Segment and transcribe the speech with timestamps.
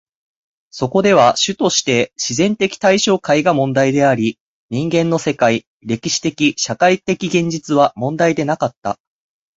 [0.71, 4.39] そこでは主として自然的対象界が問題であり、
[4.71, 8.97] 人間の世界、歴史的・社会的現実は問題でなかった。